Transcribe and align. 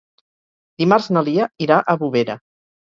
Dimarts 0.83 1.11
na 1.17 1.25
Lia 1.29 1.49
irà 1.69 1.81
a 1.81 1.99
Bovera. 2.05 2.43